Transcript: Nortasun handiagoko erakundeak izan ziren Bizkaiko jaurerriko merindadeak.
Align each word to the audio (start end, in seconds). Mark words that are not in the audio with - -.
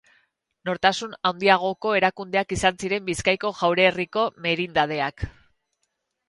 Nortasun 0.67 1.11
handiagoko 1.29 1.91
erakundeak 1.97 2.55
izan 2.57 2.79
ziren 2.85 3.05
Bizkaiko 3.11 3.53
jaurerriko 3.61 4.25
merindadeak. 4.47 5.29